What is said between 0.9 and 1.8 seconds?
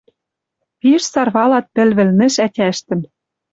сарвалат